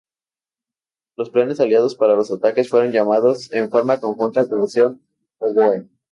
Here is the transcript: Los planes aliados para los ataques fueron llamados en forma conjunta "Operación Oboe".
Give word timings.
Los 1.15 1.29
planes 1.29 1.59
aliados 1.59 1.93
para 1.93 2.15
los 2.15 2.31
ataques 2.31 2.69
fueron 2.69 2.91
llamados 2.91 3.53
en 3.53 3.69
forma 3.69 3.99
conjunta 3.99 4.41
"Operación 4.41 4.99
Oboe". 5.37 5.87